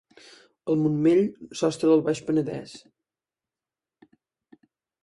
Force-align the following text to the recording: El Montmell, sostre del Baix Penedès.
El 0.73 0.79
Montmell, 0.85 1.21
sostre 1.61 1.91
del 1.91 2.03
Baix 2.09 2.23
Penedès. 2.31 2.75